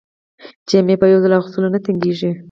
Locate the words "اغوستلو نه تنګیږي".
1.35-2.31